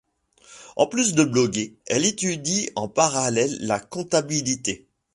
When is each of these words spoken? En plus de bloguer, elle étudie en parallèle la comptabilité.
En 0.77 0.87
plus 0.87 1.13
de 1.13 1.23
bloguer, 1.23 1.75
elle 1.85 2.05
étudie 2.07 2.71
en 2.75 2.87
parallèle 2.87 3.55
la 3.59 3.79
comptabilité. 3.79 4.87